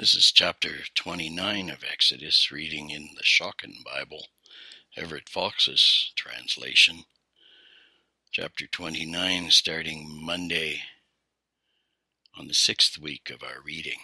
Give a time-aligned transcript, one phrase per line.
[0.00, 4.28] This is chapter 29 of Exodus, reading in the Schocken Bible,
[4.96, 7.04] Everett Fox's translation.
[8.32, 10.84] Chapter 29, starting Monday
[12.34, 13.98] on the sixth week of our reading.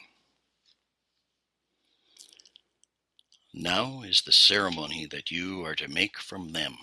[3.55, 6.77] Now is the ceremony that you are to make from them,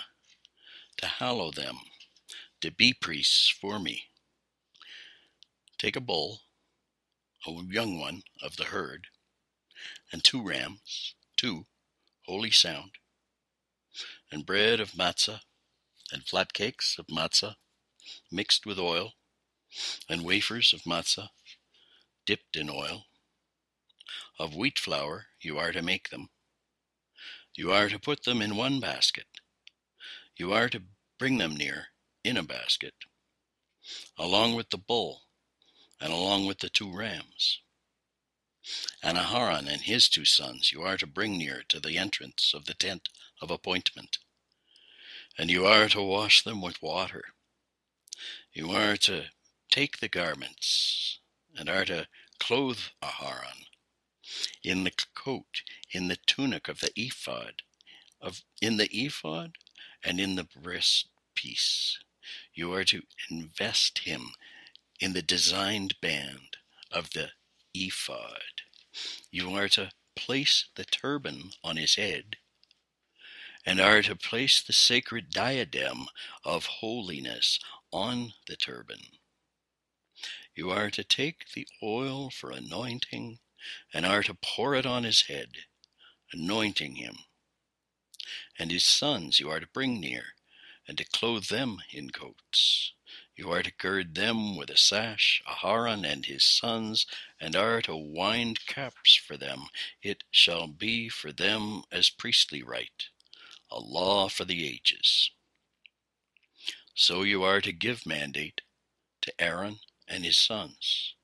[0.97, 1.77] to hallow them,
[2.61, 4.05] to be priests for me.
[5.77, 6.39] Take a bull
[7.45, 9.07] a young one of the herd,
[10.13, 11.65] and two rams, two
[12.27, 12.91] holy sound,
[14.31, 15.41] and bread of matzah,
[16.11, 17.55] and flat cakes of matzah
[18.31, 19.13] mixed with oil,
[20.07, 21.29] and wafers of matzah
[22.27, 23.07] dipped in oil.
[24.37, 26.29] Of wheat flour you are to make them.
[27.55, 29.27] You are to put them in one basket.
[30.37, 30.83] You are to
[31.17, 31.87] bring them near
[32.23, 32.93] in a basket,
[34.17, 35.23] along with the bull
[35.99, 37.61] and along with the two rams.
[39.01, 42.65] And Aharon and his two sons you are to bring near to the entrance of
[42.65, 43.09] the tent
[43.41, 44.19] of appointment.
[45.37, 47.33] And you are to wash them with water.
[48.53, 49.25] You are to
[49.69, 51.19] take the garments
[51.57, 52.07] and are to
[52.39, 53.65] clothe Aharon
[54.63, 57.63] in the coat, in the tunic of the ephod,
[58.21, 59.57] of in the ephod
[60.03, 61.99] and in the breast piece.
[62.53, 64.29] You are to invest him
[64.99, 66.57] in the designed band
[66.91, 67.31] of the
[67.73, 68.61] ephod.
[69.31, 72.37] You are to place the turban on his head
[73.65, 76.07] and are to place the sacred diadem
[76.43, 77.59] of holiness
[77.91, 78.99] on the turban.
[80.55, 83.39] You are to take the oil for anointing
[83.93, 85.49] and are to pour it on his head,
[86.31, 87.19] anointing him.
[88.59, 90.35] And his sons you are to bring near
[90.87, 92.93] and to clothe them in coats.
[93.35, 97.07] You are to gird them with a sash, Aharon and his sons,
[97.39, 99.69] and are to wind caps for them.
[100.03, 103.09] It shall be for them as priestly rite,
[103.71, 105.31] a law for the ages.
[106.93, 108.61] So you are to give mandate
[109.23, 111.15] to Aaron and his sons.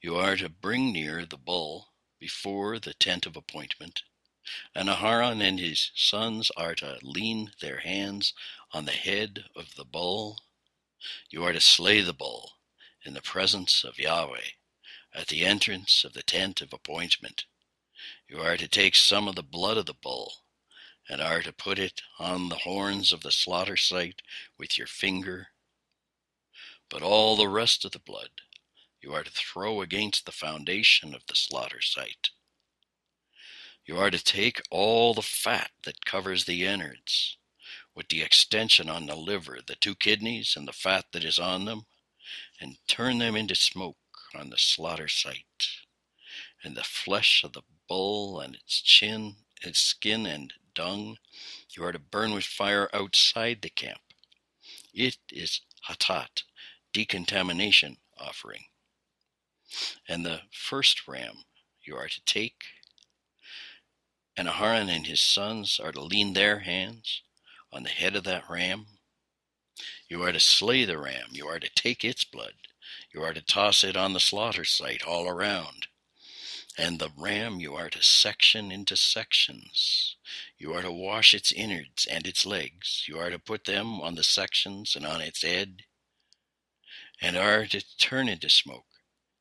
[0.00, 4.04] You are to bring near the bull before the tent of appointment,
[4.72, 8.34] and Aharon and his sons are to lean their hands
[8.70, 10.38] on the head of the bull
[11.30, 12.58] you are to slay the bull
[13.04, 14.50] in the presence of Yahweh
[15.14, 17.44] at the entrance of the tent of appointment.
[18.28, 20.44] You are to take some of the blood of the bull
[21.08, 24.22] and are to put it on the horns of the slaughter site
[24.58, 25.48] with your finger.
[26.88, 28.30] But all the rest of the blood
[29.00, 32.30] you are to throw against the foundation of the slaughter site.
[33.86, 37.38] You are to take all the fat that covers the innards
[37.98, 41.64] with the extension on the liver, the two kidneys, and the fat that is on
[41.64, 41.82] them,
[42.60, 43.96] and turn them into smoke
[44.36, 45.66] on the slaughter site.
[46.62, 51.16] And the flesh of the bull and its chin, its skin and dung,
[51.76, 53.98] you are to burn with fire outside the camp.
[54.94, 56.44] It is hatat,
[56.92, 58.66] decontamination offering.
[60.08, 61.38] And the first ram
[61.82, 62.62] you are to take,
[64.36, 67.22] and Aharon and his sons are to lean their hands
[67.72, 68.86] on the head of that ram.
[70.08, 71.28] You are to slay the ram.
[71.32, 72.54] You are to take its blood.
[73.12, 75.86] You are to toss it on the slaughter site all around.
[76.76, 80.16] And the ram you are to section into sections.
[80.56, 83.04] You are to wash its innards and its legs.
[83.08, 85.82] You are to put them on the sections and on its head,
[87.20, 88.86] and are to turn into smoke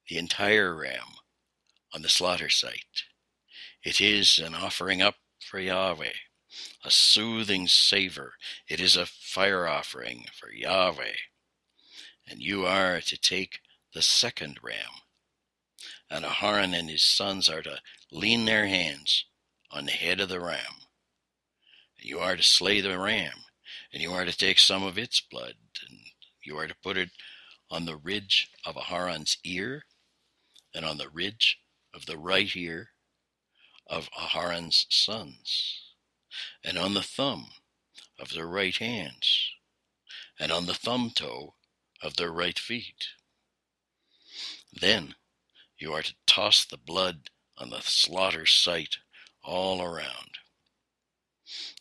[0.09, 1.15] the entire ram
[1.93, 3.03] on the slaughter site.
[3.83, 6.13] It is an offering up for Yahweh
[6.83, 8.33] a soothing savor.
[8.67, 11.15] It is a fire offering for Yahweh.
[12.29, 13.59] And you are to take
[13.93, 15.01] the second ram.
[16.09, 17.79] And Aharon and his sons are to
[18.11, 19.25] lean their hands
[19.71, 20.85] on the head of the ram.
[21.97, 23.43] And you are to slay the ram,
[23.91, 25.55] and you are to take some of its blood,
[25.87, 25.99] and
[26.43, 27.09] you are to put it
[27.69, 29.83] on the ridge of Aharon's ear,
[30.73, 31.59] and on the ridge
[31.93, 32.89] of the right ear
[33.87, 35.86] of Aharon's sons
[36.63, 37.49] and on the thumb
[38.19, 39.51] of their right hands,
[40.39, 41.55] and on the thumb toe
[42.01, 43.09] of their right feet.
[44.71, 45.15] Then
[45.77, 48.97] you are to toss the blood on the slaughter site
[49.43, 50.39] all around.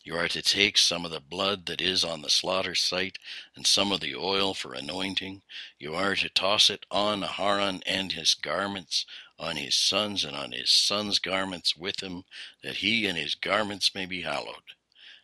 [0.03, 3.19] You are to take some of the blood that is on the slaughter site
[3.55, 5.41] and some of the oil for anointing.
[5.77, 9.05] You are to toss it on Aharon and his garments,
[9.39, 12.23] on his sons and on his sons' garments with him,
[12.63, 14.73] that he and his garments may be hallowed,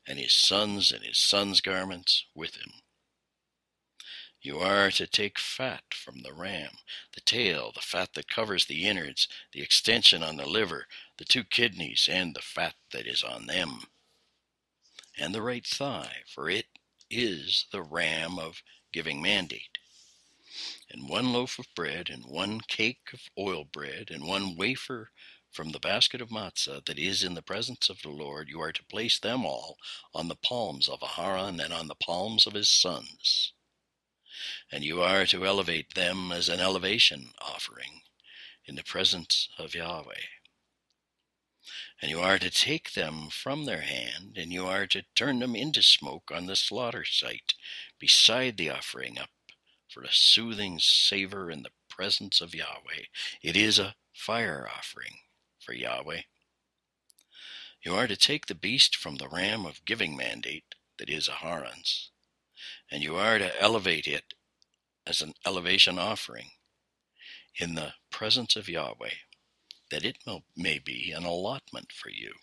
[0.07, 2.71] and his sons and his sons' garments with him.
[4.41, 6.71] You are to take fat from the ram,
[7.13, 10.87] the tail, the fat that covers the innards, the extension on the liver,
[11.17, 13.83] the two kidneys, and the fat that is on them,
[15.17, 16.65] and the right thigh, for it
[17.09, 18.61] is the ram of
[18.91, 19.72] giving mandate.
[20.93, 25.11] And one loaf of bread, and one cake of oil bread, and one wafer
[25.51, 28.71] from the basket of matzah that is in the presence of the Lord, you are
[28.71, 29.77] to place them all
[30.13, 33.51] on the palms of Aharon and on the palms of his sons
[34.71, 38.01] and you are to elevate them as an elevation offering
[38.65, 40.25] in the presence of Yahweh.
[42.01, 45.55] And you are to take them from their hand, and you are to turn them
[45.55, 47.53] into smoke on the slaughter site
[47.99, 49.29] beside the offering up
[49.93, 53.03] for a soothing savor in the presence of Yahweh.
[53.43, 55.19] It is a fire offering
[55.59, 56.21] for Yahweh.
[57.83, 62.09] You are to take the beast from the ram of giving mandate, that is Aharon's,
[62.89, 64.33] and you are to elevate it
[65.05, 66.51] as an elevation offering
[67.57, 69.15] in the presence of Yahweh,
[69.91, 70.17] that it
[70.55, 72.33] may be an allotment for you.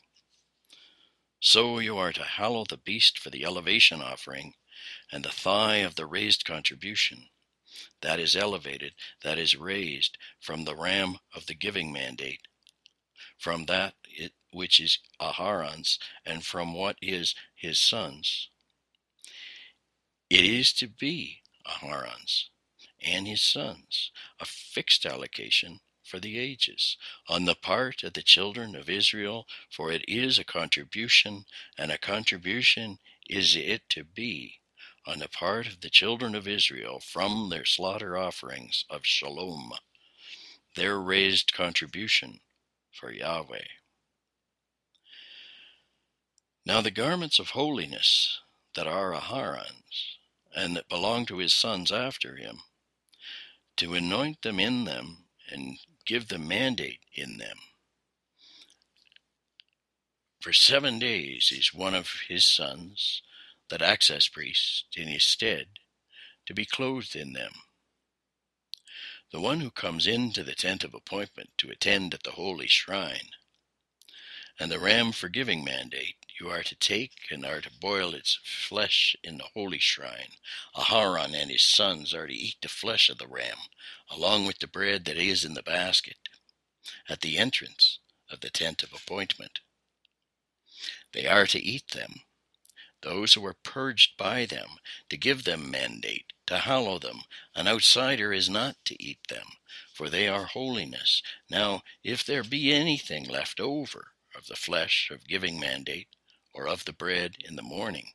[1.41, 4.55] So you are to hallow the beast for the elevation offering,
[5.11, 7.29] and the thigh of the raised contribution,
[8.03, 12.49] that is elevated, that is raised from the ram of the giving mandate,
[13.39, 18.49] from that it, which is Aharon's, and from what is his son's.
[20.29, 22.51] It is to be Aharon's
[23.03, 26.97] and his sons, a fixed allocation for the ages,
[27.29, 31.45] on the part of the children of Israel, for it is a contribution,
[31.79, 32.99] and a contribution
[33.29, 34.60] is it to be
[35.07, 39.73] on the part of the children of Israel from their slaughter offerings of shalom,
[40.77, 42.41] their raised contribution
[42.93, 43.65] for Yahweh.
[46.67, 48.41] Now the garments of holiness
[48.75, 50.19] that are Aharon's,
[50.55, 52.61] and that belong to his sons after him,
[53.77, 57.57] to anoint them in them and give them mandate in them.
[60.41, 63.23] For seven days is one of his sons,
[63.71, 65.67] that access priest, in his stead,
[66.47, 67.53] to be clothed in them.
[69.33, 73.31] The one who comes into the tent of appointment to attend at the holy shrine,
[74.59, 79.15] and the ram forgiving mandate you are to take and are to boil its flesh
[79.23, 80.33] in the holy shrine.
[80.75, 83.59] Aharon and his sons are to eat the flesh of the ram,
[84.11, 86.29] along with the bread that is in the basket,
[87.09, 87.99] at the entrance
[88.31, 89.61] of the tent of appointment.
[91.13, 92.23] They are to eat them,
[93.03, 94.69] those who are purged by them,
[95.09, 97.23] to give them mandate, to hallow them.
[97.55, 99.47] An outsider is not to eat them,
[99.95, 101.23] for they are holiness.
[101.51, 106.09] Now, if there be anything left over of the flesh of giving mandate,
[106.53, 108.09] or of the bread in the morning.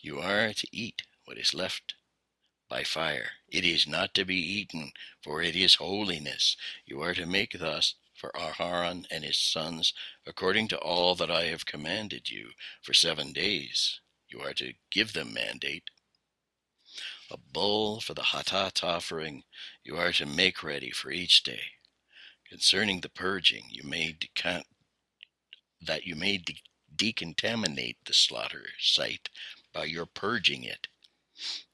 [0.00, 1.94] You are to eat what is left
[2.68, 3.32] by fire.
[3.48, 6.56] It is not to be eaten, for it is holiness.
[6.86, 9.92] You are to make thus for Aharon and his sons,
[10.24, 13.98] according to all that I have commanded you, for seven days.
[14.28, 15.90] You are to give them mandate.
[17.32, 19.42] A bull for the hatat offering
[19.82, 21.62] you are to make ready for each day.
[22.48, 24.66] Concerning the purging, you may decant
[25.84, 26.62] that you may de-
[26.94, 29.30] decontaminate the slaughter site
[29.74, 30.86] by your purging it.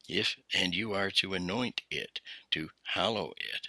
[0.09, 2.23] If and you are to anoint it,
[2.53, 3.69] to hallow it.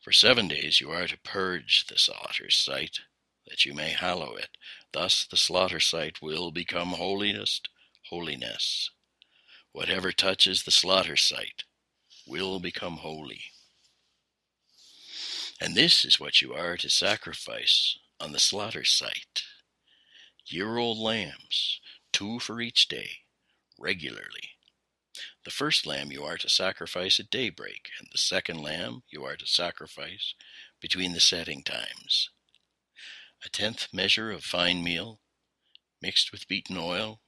[0.00, 3.00] For seven days you are to purge the slaughter site,
[3.46, 4.56] that you may hallow it.
[4.92, 7.68] Thus the slaughter site will become holiest
[8.08, 8.90] holiness.
[9.72, 11.64] Whatever touches the slaughter site
[12.26, 13.42] will become holy.
[15.60, 19.44] And this is what you are to sacrifice on the slaughter site
[20.46, 21.80] year old lambs,
[22.12, 23.10] two for each day,
[23.78, 24.56] regularly.
[25.44, 29.36] The first lamb you are to sacrifice at daybreak, and the second lamb you are
[29.36, 30.34] to sacrifice
[30.80, 32.28] between the setting times.
[33.44, 35.22] A tenth measure of fine meal,
[36.02, 37.22] mixed with beaten oil,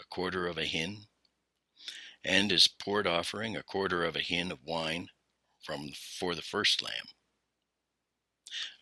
[0.00, 1.08] a quarter of a hin,
[2.24, 5.10] and as poured offering a quarter of a hin of wine
[5.62, 7.08] from for the first lamb.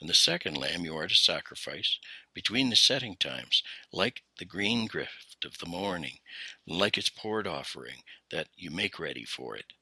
[0.01, 1.99] And the second lamb you are to sacrifice
[2.33, 3.63] between the setting times,
[3.93, 6.19] like the green gift of the morning,
[6.67, 9.73] like its poured offering that you make ready for it.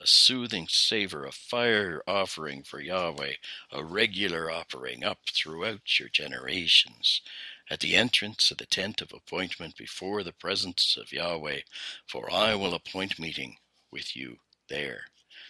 [0.00, 3.34] A soothing savor, a fire offering for Yahweh,
[3.72, 7.20] a regular offering up throughout your generations.
[7.68, 11.60] At the entrance of the tent of appointment before the presence of Yahweh,
[12.06, 13.56] for I will appoint meeting
[13.90, 15.06] with you there,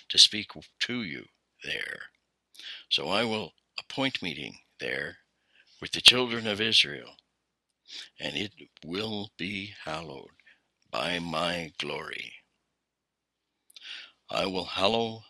[0.09, 1.27] to speak to you
[1.63, 2.05] there.
[2.89, 5.19] So I will appoint meeting there
[5.81, 7.17] with the children of Israel,
[8.19, 8.53] and it
[8.85, 10.31] will be hallowed
[10.91, 12.35] by my glory.
[14.31, 15.25] I will hallow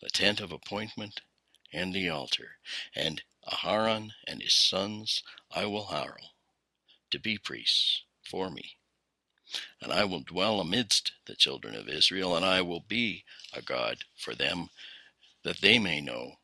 [0.00, 1.20] the tent of appointment
[1.72, 2.58] and the altar,
[2.94, 6.34] and Aharon and his sons I will hallow
[7.10, 8.76] to be priests for me.
[9.80, 14.04] And I will dwell amidst the children of Israel, and I will be a God
[14.16, 14.70] for them,
[15.42, 16.34] that they may know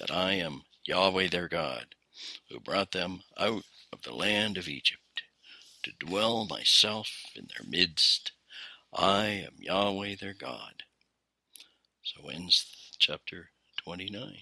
[0.00, 1.94] that I am Yahweh their God,
[2.48, 5.22] who brought them out of the land of Egypt,
[5.82, 8.32] to dwell myself in their midst.
[8.92, 10.82] I am Yahweh their God.
[12.02, 12.66] So ends
[12.98, 13.50] chapter
[13.84, 14.38] 29.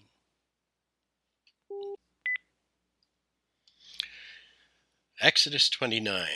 [5.21, 6.27] Exodus 29.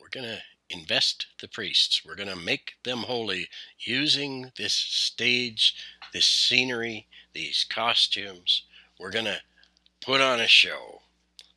[0.00, 2.02] We're going to invest the priests.
[2.06, 3.48] We're going to make them holy
[3.80, 5.74] using this stage,
[6.12, 8.62] this scenery, these costumes.
[8.98, 9.40] We're going to
[10.00, 11.02] put on a show,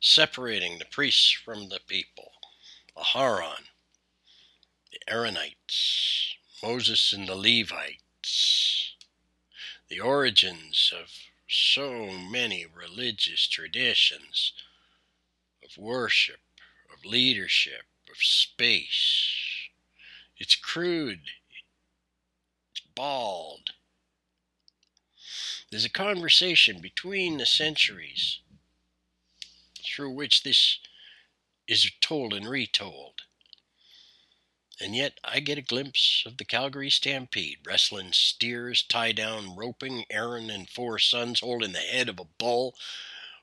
[0.00, 2.32] separating the priests from the people.
[2.96, 3.68] Aharon,
[4.92, 8.94] the Aaronites, Moses and the Levites,
[9.88, 11.10] the origins of
[11.48, 14.52] so many religious traditions
[15.64, 16.40] of worship,
[16.92, 19.68] of leadership, of space.
[20.36, 21.20] It's crude.
[22.72, 23.70] It's bald.
[25.70, 28.40] There's a conversation between the centuries
[29.84, 30.78] through which this
[31.66, 33.22] is told and retold.
[34.80, 40.06] And yet I get a glimpse of the Calgary Stampede, wrestling steers, tie down, roping
[40.08, 42.74] Aaron and four sons holding the head of a bull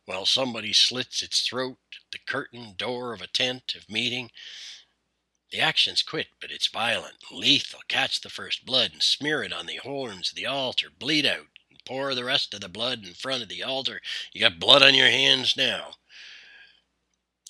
[0.06, 4.32] while somebody slits its throat at the curtain door of a tent of meeting.
[5.52, 7.82] The action's quick, but it's violent, lethal.
[7.88, 10.90] Catch the first blood and smear it on the horns of the altar.
[10.90, 11.48] Bleed out
[11.86, 14.02] pour the rest of the blood in front of the altar.
[14.34, 15.92] You got blood on your hands now.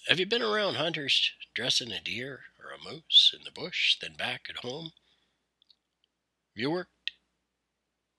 [0.08, 4.14] Have you been around hunters dressing a deer or a moose in the bush, then
[4.14, 4.92] back at home?
[6.54, 7.12] Have you worked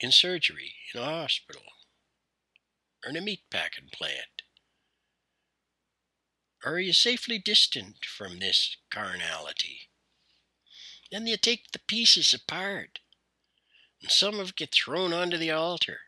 [0.01, 1.63] in surgery in a hospital
[3.05, 4.43] or in a meat packing plant?
[6.65, 9.89] Or are you safely distant from this carnality?
[11.13, 12.99] Then you take the pieces apart,
[14.03, 16.01] and some of it get thrown onto the altar.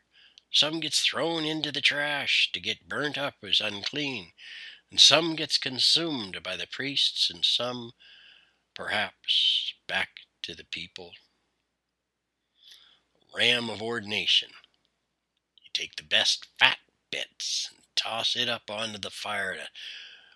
[0.51, 4.33] Some gets thrown into the trash to get burnt up as unclean,
[4.89, 7.91] and some gets consumed by the priests, and some,
[8.73, 11.13] perhaps, back to the people.
[13.35, 14.49] Ram of ordination.
[15.61, 16.79] You take the best fat
[17.11, 19.69] bits and toss it up onto the fire to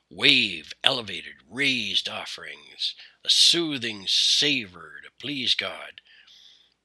[0.09, 2.93] wave elevated, raised offerings,
[3.25, 6.01] a soothing savor to please God,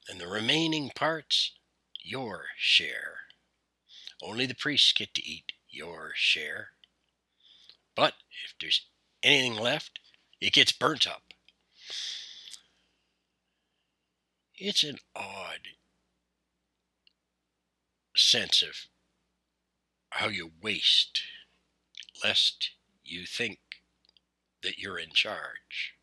[0.08, 1.52] and the remaining parts,
[2.08, 3.18] your share.
[4.22, 6.70] Only the priests get to eat your share.
[7.94, 8.86] But if there's
[9.22, 10.00] anything left,
[10.40, 11.34] it gets burnt up.
[14.56, 15.68] It's an odd
[18.16, 18.86] sense of
[20.10, 21.20] how you waste,
[22.24, 22.70] lest
[23.04, 23.58] you think
[24.62, 25.97] that you're in charge.